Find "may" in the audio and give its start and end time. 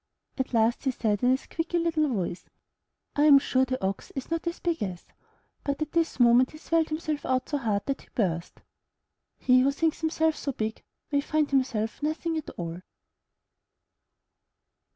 11.11-11.21